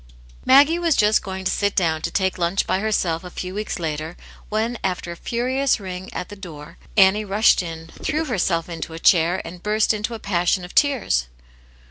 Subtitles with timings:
[0.47, 3.77] MAGGIE was just going to sit down to take lunch by herself a few weeks
[3.77, 4.17] later,
[4.49, 8.99] when, after a furious ring at the door, Annie rushed in, threw herself into a
[8.99, 11.27] chair, and burst into a passion of tears.